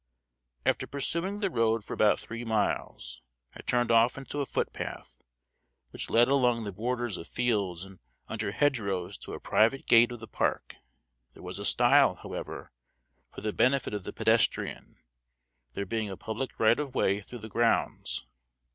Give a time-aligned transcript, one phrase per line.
[0.65, 3.21] After pursuing the road for about three miles,
[3.53, 5.21] I turned off into a footpath,
[5.91, 10.19] which led along the borders of fields and under hedgerows to a private gate of
[10.19, 10.77] the park;
[11.35, 12.71] there was a stile, however,
[13.31, 14.97] for the benefit of the pedestrian,
[15.73, 18.25] there being a public right of way through the grounds.